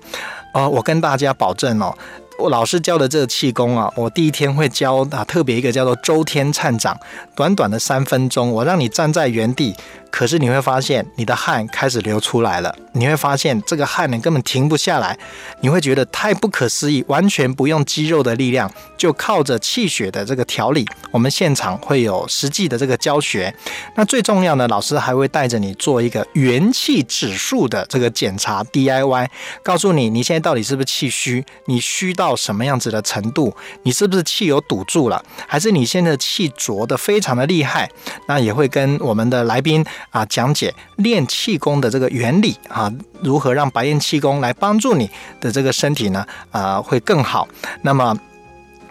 [0.53, 1.93] 哦，我跟大家保证哦。
[2.39, 6.97] 我老师教的这个气功啊，我第一天会教啊，特别一个叫做周天颤掌，
[7.35, 9.75] 短短的三分钟，我让你站在原地，
[10.13, 15.17] 可是你会发现你的汗开始流出来了，你会发现这个汗呢根本停不下来，
[15.61, 23.53] 你会觉得太不可思议，完全不用肌肉的力量，就靠着气血的这个调理，我们现场会有实际的这个教学。
[23.95, 29.27] 那最重要的，老师还会带着你做一个元气指数的这个检查 DIY，
[29.63, 32.13] 告诉你你现在到底是不是气虚，你虚。
[32.15, 33.55] 到什么样子的程度？
[33.81, 35.25] 你是不是气有堵住了？
[35.47, 37.89] 还是你现在气浊的非常的厉害？
[38.27, 46.25] 那也会跟我们的来宾啊讲解练气功的这个原理啊，如何让白燕气功来帮助你的这个身体呢？
[46.51, 47.47] 啊，会更好。
[47.81, 48.17] 那么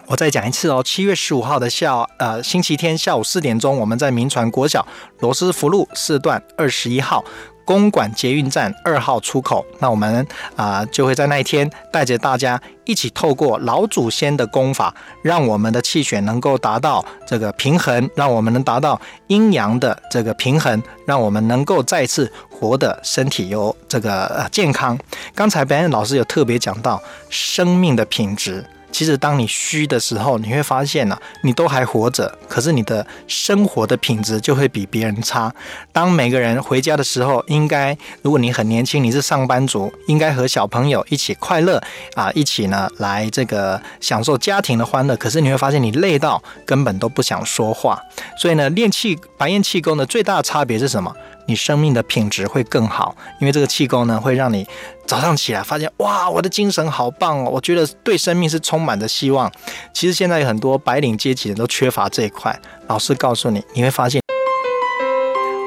[0.06, 4.86] 我再讲一次哦，七月十五号的下呃星期天下午四点钟，我们在民传国小
[5.20, 7.24] 罗斯福路四段二十一号。
[7.64, 24.98] 公馆捷运站二号出口，那我们啊就会在那一天带着大家一起透过老祖先的功法，让我们的气血能够达到这个平衡，让我们能达到阴阳的这个平衡，让我们能够再次活的身体有这个呃健康。
[25.34, 28.64] 刚才白燕老师有特别讲到生命的品质。
[28.92, 35.52] 其实，当你虚的时候，你会发现呢，你都还活着，可是你的生活的品质就会比别人差。
[35.90, 41.82] 当每个人回家的时候，应该，如果你很年轻，你是上班族，应该和小朋友一起快乐
[42.14, 45.16] 啊，一起呢来这个享受家庭的欢乐。
[45.16, 47.98] 可是你会发现，你累到根本都不想说话。
[48.36, 51.10] 所以呢，练气白燕气功的最大差别是什么？
[51.46, 54.66] 你生命的品质会更好，因为这个气功呢，会让你
[55.06, 57.50] 早上起来发现，哇，我的精神好棒哦！
[57.50, 59.50] 我觉得对生命是充满着希望。
[59.92, 62.58] 其实现在有很多白领阶级人都缺乏这一块。
[62.86, 64.20] 老师告诉你，你会发现。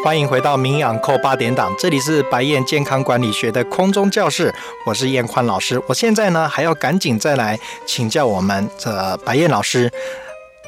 [0.04, 4.54] 欢迎回到名养扣八点档，这里是白燕健康管理学的空中教室，
[4.86, 5.82] 我是燕宽老师。
[5.88, 9.92] 我现在呢，还要赶紧再来请教我们这白燕老师，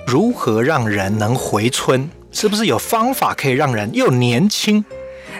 [0.07, 2.09] 如何让人能回春？
[2.31, 4.83] 是不是有方法可以让人又年轻？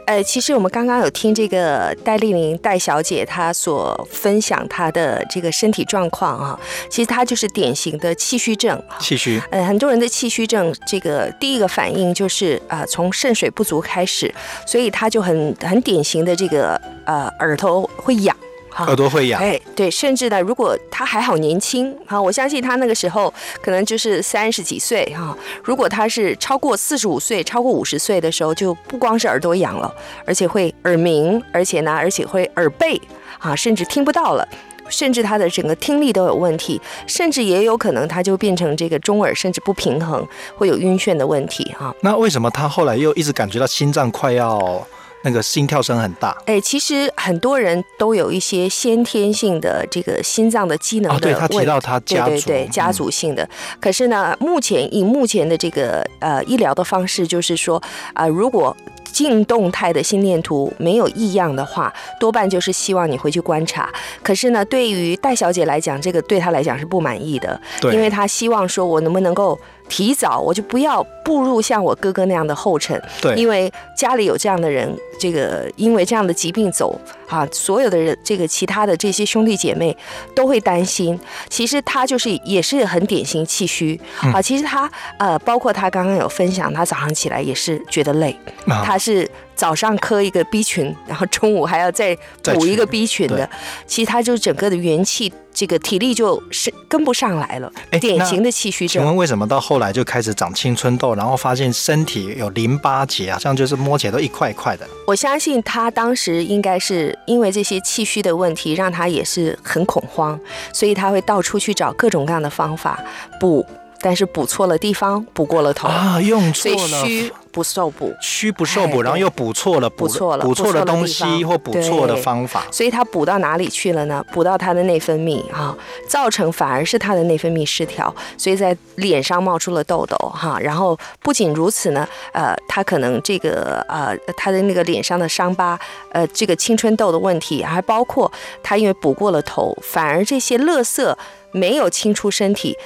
[0.06, 8.82] 呃，其实我们刚刚有听这个戴丽玲戴小姐她所分享她的这个身体状况啊，其实她就是典型的气虚症。
[9.00, 14.34] 气虚，呃，很多人的气虚症，这个第一个反应就是啊，从肾水不足开始，
[14.66, 18.36] 所以她就很很典型的这个呃耳朵会痒。
[18.86, 25.36] 耳朵会痒，哎，对，甚至呢，如果他还好年轻，哈，我相信他那个时候可能就是三十几岁，哈。
[25.63, 29.94] 如果他是超过四十五岁、超过五十岁的时候，就不光是耳朵痒了，
[30.26, 33.02] 而且会耳鸣，而且呢，而且会耳背，
[33.40, 34.48] 啊，甚至听不到了，
[34.90, 41.94] 甚至他的整个听力都有问题，甚至也有可能他就变成这个中耳甚至不平衡，会有晕眩的问题，哈。
[42.02, 44.86] 那为什么他后来又一直感觉到心脏快要？
[45.28, 46.36] 那个心跳声很大。
[46.46, 51.20] 哎，其实很多人都有一些先天性的这个心脏的机能哦，的。
[51.20, 53.48] 对他提到他家族，对对对，家嗯族性的。
[53.82, 57.82] 可是呢，目前以目前的这个呃医疗的方式，就是说
[58.13, 58.76] 啊、如果
[59.12, 63.90] 静动态的心电图没有异样的话，多半就是希望你回去观察。
[64.24, 67.60] 可是呢，对于戴小姐来讲，这个对她来讲是不满意的，
[67.92, 73.02] 因为她希望说我能不能够提早，我就不要步入像我哥哥那样的后尘。
[73.21, 73.36] 对。
[73.36, 79.96] 因为家里有这样的人，这个因为这样的疾病走啊，所有的人，这个其他的这些兄弟姐妹
[80.35, 81.19] 都会担心。
[81.50, 84.00] 其实他就是也是很典型气虚。
[84.23, 84.33] 嗯。
[84.33, 84.42] 啊。
[84.42, 88.35] 其实他呃，包括他刚刚有分享，他早上起来也是觉得累，
[88.67, 88.83] 啊。
[88.85, 93.50] 他是早上磕一个 B 群，然后中午还要再再补一个去 B 群的，
[93.85, 99.02] 其实他就整个的元气，这个体力就是跟不上来了，典型的气虚症。
[99.02, 104.88] 请问为什么到后来就开始长青春痘，然后发现身体有淋巴结，啊像就是摸起来都一块一块的？
[105.08, 110.40] 我相信他当时应该是因为这些气虚的问题，让他也是很恐慌，
[110.72, 113.04] 所以他会到处去找各种各样的方法
[113.40, 113.66] 补，
[114.02, 117.06] 但是补错了地方，补过了头，啊，用所以错了。
[117.06, 118.13] 虚不受补。
[118.21, 122.63] 虚不受补，哎然后又补错了，补错了补错了东西或补错了方法。
[122.71, 124.23] 所以他补到哪里去了呢？
[124.31, 125.75] 补到他的内分泌哈、
[126.08, 135.79] 造成反而是他的内分泌失调，所以在脸上冒出了痘痘哈、然后不仅如此呢，呃，他可能这个呃他的那个脸上的伤疤，
[136.12, 138.31] 呃，这个青春痘的问题，还包括
[138.62, 141.15] 他因为补过了头，反而这些垃圾
[141.52, 142.77] 没有清出身体，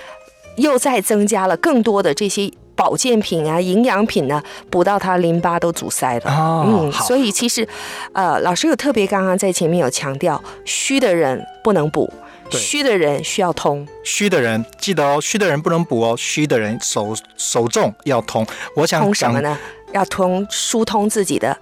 [0.58, 2.52] 又再增加了更多的这些。
[2.74, 4.42] 保健品啊，营养品呢，
[4.72, 6.32] 补到他淋巴都阻塞了。
[6.32, 7.68] 哦嗯，好所以其实，
[8.14, 12.12] 呃，老师有特别刚刚在前面有强调，虚的人不能补，
[12.50, 13.88] 虚的人需要通。
[14.04, 18.44] 虚的人记得哦，虚的人不能补哦，虚的人手手重要通。
[18.76, 19.56] 我想通什么呢？
[19.92, 21.56] 要通疏通自己的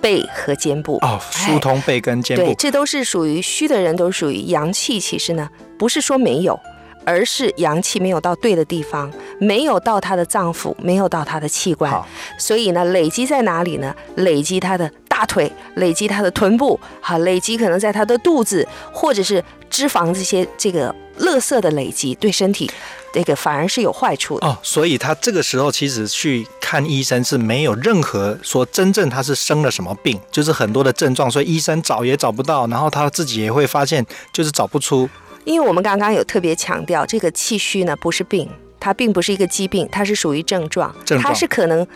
[0.00, 0.98] 背和肩部。
[1.02, 2.54] 哦，疏通背跟肩对，部。
[2.58, 4.98] 这都是属于虚的人，都属于阳气。
[4.98, 6.58] 其实呢，不是说没有，
[7.04, 11.92] 而是阳气没有到对的地方，没有到他的脏腑，没有到他的器官。
[12.38, 13.94] 所以呢，累积在哪里呢？
[14.16, 22.70] 累积他的大腿，累积他的臀部，好，累积可能在他的肚子，或者是脂肪这些这个垃圾的累积，对身体
[23.12, 24.46] 这个反而是有坏处的。
[24.46, 35.08] 哦，所以他这个时候其实去看医生是没有任何说真正他是生了什么病，就是很多的症状，所以医生找也找不到，然后他自己也会发现就是找不出。
[35.44, 38.48] 因为我们刚刚有特别强调，这个气虚呢不是病，
[38.80, 41.86] 它并不是一个疾病，它是属于症状，症状它是可能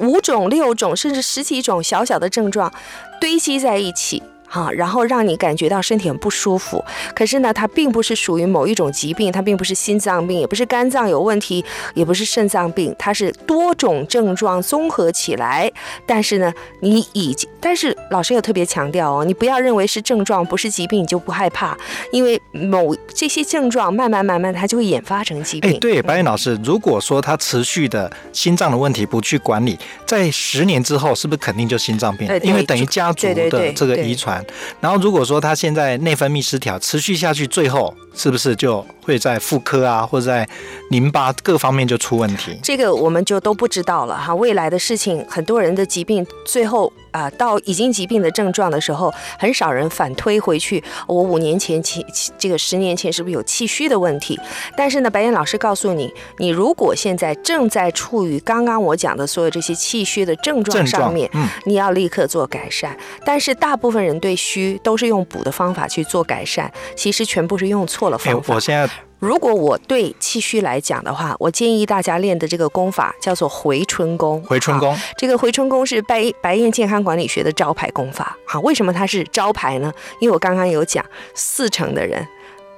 [0.00, 2.72] 五种、六种甚至十几种小小的症状
[3.20, 4.22] 堆积在一起。
[4.54, 15.68] 哈，然后让你感觉到身体很不舒服，可是呢，它并不是属于某一种疾病，它并不是心脏病，也不是肝脏有问题，也不是肾脏病，它是多种症状综合起来。
[16.06, 21.76] 但是呢，你已经，但是老师有特别强调哦，你不要认为是症状不是疾病你就不害怕，
[22.12, 25.80] 因为某这些症状慢慢慢慢它就会演发成疾哎，病。
[25.80, 29.76] 对，白云老师，如果说他持续的心脏的问题不去管理，
[30.06, 34.43] 在十年之后是不是肯定就心脏病对因为等于家族的这个遗传。
[34.80, 40.48] 然后如果说他现在内分泌失调持续下去，最后是不是就会在妇科啊，或者在
[40.90, 42.58] 淋巴各方面就出问题？
[42.62, 44.34] 这个我们就都不知道了哈。
[44.34, 50.82] 未来的事情，很多人的疾病最后啊、到已经疾病的症状的时候，很少人反推回去。
[51.06, 54.38] 我五年前气气这个十年前是不是有气虚的问题？
[54.76, 62.96] 但是呢，白岩老师告诉你，你如果现在正在处于刚刚我讲的所有这些气虚的症状上面，，嗯，你要立刻做改善。
[63.24, 68.54] 但是大部分人对虚都是用补的方法去做改善，其实全部是用错了哎方，法。
[68.56, 68.88] 我现在
[69.24, 74.42] 如果我对气虚来讲的话，我建议大家练的这个功法叫做回春功。
[74.42, 78.36] 回春功，这个回春功是白白燕健康管理学的招牌功法。
[78.46, 79.90] 好，为什么它是招牌呢？
[80.20, 81.02] 因为我刚刚有讲，
[81.34, 82.26] 四成的人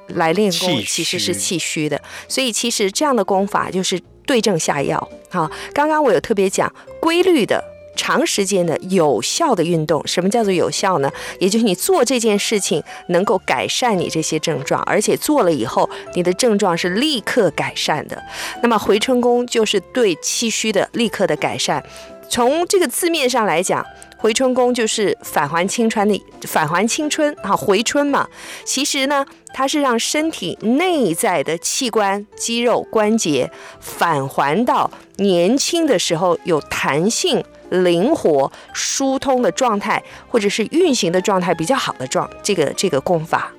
[0.06, 4.96] 来练功其实是气虚的，所以其实这样的功法就是对症下药。
[5.28, 7.75] 好，刚刚我有特别讲规律的。
[7.96, 11.10] 长时间的有效的运动，什么叫做有效呢？
[11.40, 18.22] 也就是你做这件事情能够改善你这些症状，而且做了以后，你的症状是立刻改善的。
[18.62, 21.82] 那么回春功就是对气虚的立刻的改善。
[22.28, 23.86] 从这个字面上来讲，
[24.16, 28.26] 回春功就是返还青春的返还青春啊，回春嘛。
[28.64, 29.24] 其实呢，
[29.54, 43.52] 它是让身体内在的器官、肌肉、关节返还到年轻的时候有弹性、灵活、疏通的状态，或者是运行的状态比较好的状这个这个功法。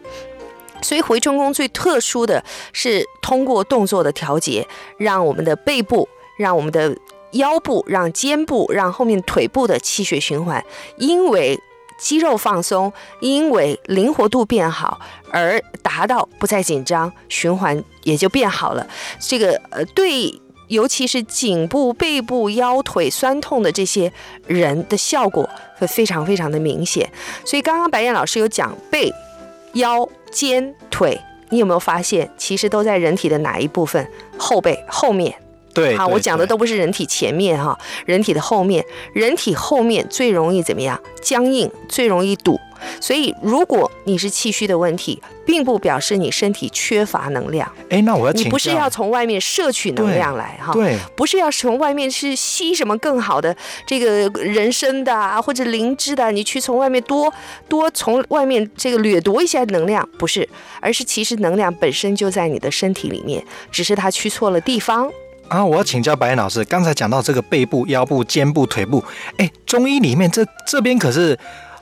[0.81, 6.95] 所以回春功最特殊的是通过动作的调节，让我们的背部，让我们的
[7.31, 10.63] 腰部，让肩部，让后面腿部的气血循环，
[10.97, 11.59] 因为
[11.97, 14.99] 肌肉放松，因为灵活度变好，
[15.31, 18.87] 而达到不再紧张，循环也就变好了。
[19.19, 24.11] 这个呃，对，尤其是颈部、背部、腰腿酸痛的这些
[24.45, 27.09] 人的效果会非常非常的明显。
[27.45, 29.11] 所以刚刚白燕老师有讲背、
[29.73, 34.07] 腰、肩、腿，你有没有发现，其实都在人体的哪一部分？
[34.37, 35.33] 后背后面。
[35.73, 40.99] 对好我讲的都不是人体前面哈，人体的后面，人体后面最容易怎么样？
[41.21, 42.59] 僵硬，最容易堵。
[42.99, 48.33] 所以，如果你是气虚的问题，并不表示你身体缺乏能量，哎，那我要。
[48.33, 50.97] 你不是要从外面摄取能量来哈，对。
[51.15, 53.55] 不是要从外面去吸什么更好的
[53.85, 57.33] 这个人参的啊，或者灵芝的，你去从外面多
[57.69, 60.47] 多从外面这个掠夺一下能量，不是，
[60.79, 65.09] 而是其实能量本身就在你的身体里面，只是它去错了地方。
[65.47, 69.01] 啊，我要请教白岩老师，刚才讲到这个背部、腰部、肩部、腿部，
[69.37, 71.39] 哎，中医里面这这边可是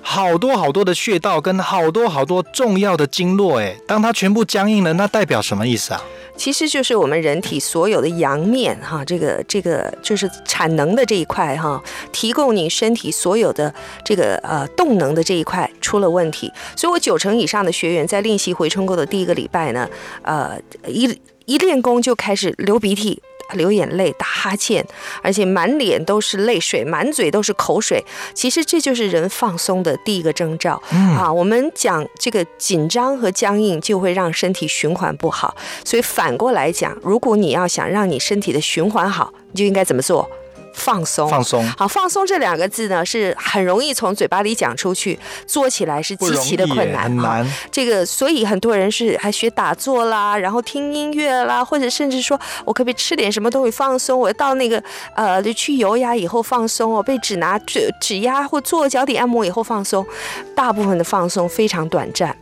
[0.07, 6.01] 好多好多的穴道跟好多好多重要的经络，哎，当它全部僵硬了，那代表什么意思啊？
[6.37, 11.81] 其实就是我们人体所有的阳面哈，这个这个就是产能的这一块哈，
[12.11, 13.73] 提供你身体所有的
[14.05, 19.89] 这个呃动能的这一块出了问题，所以我九成以上的学员在练习回春功的第一个礼拜呢，
[20.21, 23.21] 呃一一练功就开始流鼻涕。
[23.53, 24.85] 流眼泪、打哈欠，
[25.21, 28.03] 而且满脸都是泪水，满嘴都是口水。
[28.33, 30.81] 其实这就是人放松的第一个征兆。
[30.89, 40.29] 啊，我们讲这个紧张和僵硬就会让身体循环不好，所以反过来讲，如果你要想让你身体的循环好，你就应该怎么做？
[40.75, 41.27] 放松。
[41.29, 45.17] 放松，好，放松这两个字呢，是很容易从嘴巴里讲出去，
[45.47, 47.45] 做起来是极其的困难难。
[47.71, 54.19] 这个，所以很多人是还学打坐啦，然后听音乐啦，或者甚至说我可不可以吃点什么东西放松？
[54.19, 54.81] 我到那个
[55.15, 60.05] 呃，就去油压以后放松我，被指拿指指压或做脚底按摩以后放松，
[60.55, 62.35] 大部分的放松非常短暂。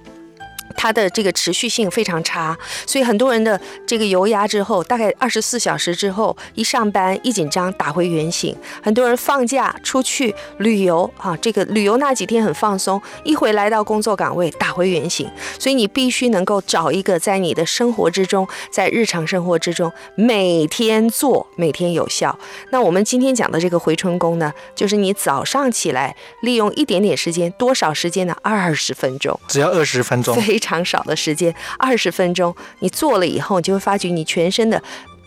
[0.76, 8.56] 它的这个持续性非常差，所以很多人的这个油压之后，大概二十四小时之后，一上班一紧张打回原形。
[8.82, 15.30] 很多人放假出去旅游啊，这个旅游那几天很放松，一回来到工作岗位打回原形。
[15.58, 22.38] 所以你必须能够找一个在你的生活之中，在日常生活之中每天做，每天有效。
[22.72, 28.36] 那我们今天讲的这个回春功呢，就是你早上起来利用一点点时间，多少时间呢？
[28.42, 29.40] 二十分钟。
[29.48, 34.82] 只要二十分钟，非常少的时间，二十分钟，你做了以后，你就会发觉你全身的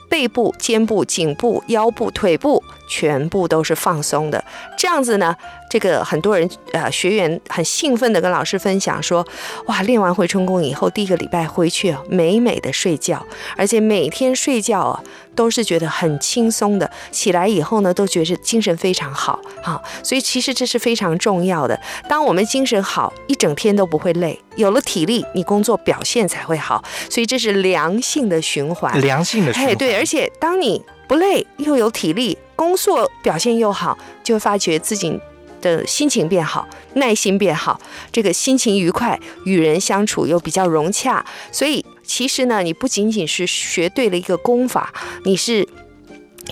[0.09, 4.43] 背部、肩部、颈部、腰部、腿部全部都是放松的。
[4.77, 5.35] 这样子呢，
[5.71, 9.27] 这个很多人呃学员很兴奋的跟老师分享说，
[9.67, 13.25] 哇，练完回春功以后，第一个礼拜回去啊，美美的睡觉，
[13.57, 15.03] 而且每天睡觉啊
[15.35, 19.83] 都是觉得很轻松的，起来以后呢，都觉得精神非常好啊。
[20.03, 21.79] 所以其实这是非常重要的。
[22.09, 26.83] 当我们精神好，一整天都不会累，有了体力，你工作表现才会好。
[27.11, 29.01] 所以这是良性的循环。
[29.01, 29.77] 良性的循哎，环。
[29.77, 35.19] 对，而且当你不累又有体力，工作表现又好，就会发觉自己
[35.61, 37.81] 的心情变好，耐心变好，
[38.11, 41.25] 这个心情愉快，与人相处又比较融洽。
[41.53, 44.93] 所以其实呢，你不仅仅是学对了一个功法，
[45.25, 45.67] 你是。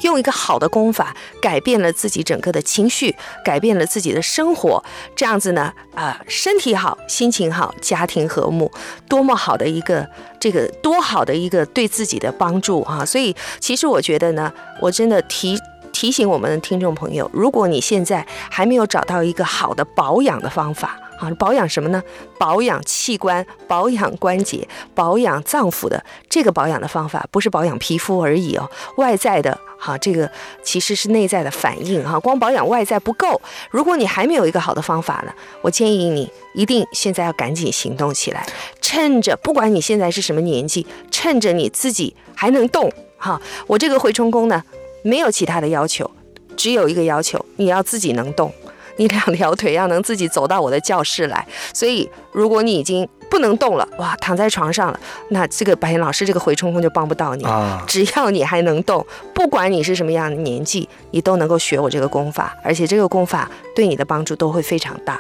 [0.03, 3.15] 用一个好的功法，改变了自己整个的情绪，
[3.45, 4.83] 改变了自己的生活，
[5.15, 8.71] 这样子呢，啊、身体好，心情好，家庭和睦，
[9.09, 10.07] 多么好的一个
[10.41, 13.05] 这个多好的一个对自己的帮助啊！
[13.05, 15.59] 所以其实我觉得呢，我真的提。
[15.93, 20.99] 提醒我们的听众朋友，如果你现在还没有找到一个好的保养的方法
[21.37, 22.03] 保养什么呢？
[22.39, 30.29] 保养器官、保养关节、保养脏腑的这个保养的方法，不是保养皮肤而已哦，外在的哈、这个
[30.63, 33.41] 其实是内在的反应哈、光保养外在不够。
[33.71, 38.47] 如果你还没有一个好的方法呢，我建议你一定现在要赶紧行动起来，
[38.81, 44.63] 趁着不管你现在是什么年纪，趁着你自己还能动哈、我这个回春功呢，
[45.03, 46.11] 没有其他的要求，
[46.57, 48.53] 只有一个要求，你要自己能动。
[48.97, 57.43] 你两条腿要能自己走到我的教室来，所以如果你已经不能动了，哇，躺在床上了，那这个白岩老师这个回春功就帮不到你。
[57.43, 59.05] 啊，只要你还能动，
[59.35, 65.19] 不管你是什么样的年纪，你都能够学我这个功法，而且这个功法对你的帮助都会非常大。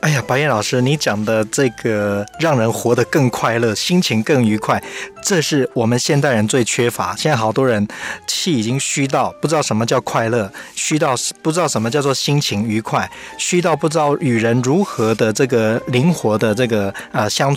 [0.00, 4.82] 哎呀，白岩老师，你讲的这个让人活得更快乐，心情更愉快，
[5.22, 7.14] 这是我们现代人最缺乏。
[7.14, 7.86] 现在好多人
[8.26, 13.08] 气已经虚到不知道什么叫快乐，虚到不知道什么叫做心情愉快，
[13.38, 17.51] 虚到不知道与人如何的这个灵活的这个呃相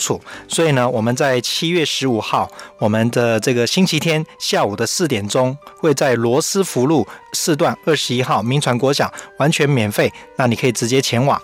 [0.47, 11.41] 所以呢，我们在七月十五号，我们的这个星期天下午的四点钟，会在罗斯福路四段二十一号民传国小，完全免费，那你可以直接前往。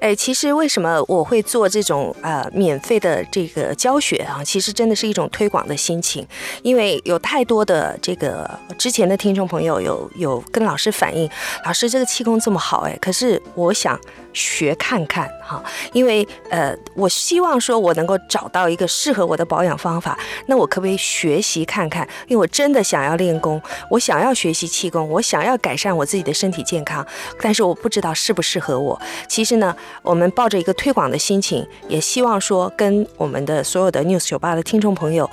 [0.00, 4.42] 哎，其实为什么我会做这种呃免费的这个教学啊？
[4.44, 6.26] 其实真的是一种推广的心情，
[6.62, 8.48] 因为有太多的这个
[8.78, 11.28] 之前的听众朋友有有跟老师反映，
[11.64, 13.98] 老师这个气功这么好，哎，可是我想。
[14.34, 15.60] 学看看哈，
[15.92, 20.16] 因为呃，我希望说我能够找到一个适合我的保养方法。
[20.46, 22.06] 那我可不可以学习看看？
[22.28, 23.60] 因为我真的想要练功，
[23.90, 27.04] 我想要学习气功，我想要改善我自己的身体健康，
[27.40, 29.00] 但是我不知道适不适合我。
[29.26, 35.28] 其实呢，我们抱着一个推广的心情，也希望说跟我们的所有的 News 酒吧的听众朋友，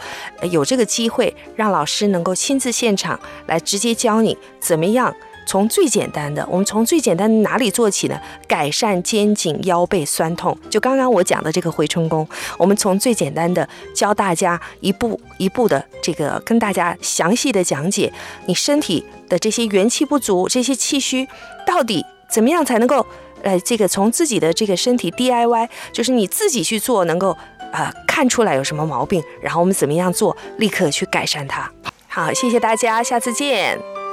[0.51, 5.15] 有这个机会，让老师能够亲自现场来直接教你怎么样。
[5.47, 8.19] 从最简单的，我们从最简单的哪里做起呢？
[8.47, 18.11] 改善肩颈腰背酸痛，就刚刚我讲的这个回春功，我们从最简单的教大家一步一步的这个跟大家详细的讲解，
[18.47, 21.27] 你身体的这些元气不足、这些气虚，
[21.67, 23.05] 到底怎么样才能够，
[23.45, 27.37] 呃，这个从自己的这个身体 DIY，就是你自己去做，能够
[27.71, 31.71] 啊看出来有什么毛病，然后我们怎么样做，立刻去改善它。
[32.07, 34.04] 好，谢谢大家，下次见。